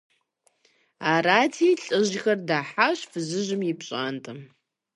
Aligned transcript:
Арати, 1.13 1.69
лӀыжьхэр 1.85 2.39
дыхьащ 2.47 2.99
фызыжьым 3.11 3.61
и 3.71 3.73
пщӀантӀэм. 3.79 4.39